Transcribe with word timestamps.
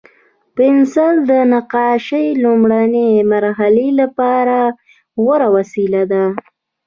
پنسل 0.55 1.15
د 1.29 1.31
نقاشۍ 1.53 2.25
لومړني 2.43 3.11
مرحلې 3.31 3.89
لپاره 4.01 4.57
غوره 5.21 5.47
وسیله 5.55 6.01
ده. 6.11 6.23